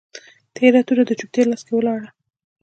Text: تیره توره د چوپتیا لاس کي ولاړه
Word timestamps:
تیره 0.55 0.81
توره 0.87 1.03
د 1.07 1.11
چوپتیا 1.19 1.43
لاس 1.49 1.61
کي 1.67 1.73
ولاړه 1.75 2.09